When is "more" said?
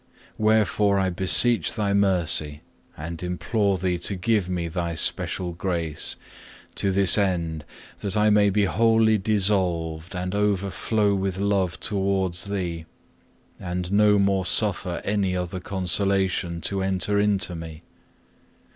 14.17-14.47